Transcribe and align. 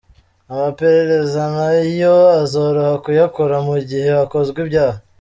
Amaperereza 0.53 1.41
nayo 1.55 2.15
azoroha 2.41 2.95
kuyakora 3.03 3.55
mu 3.67 3.75
gihe 3.89 4.07
hakozwe 4.17 4.57
ibyaha. 4.65 4.99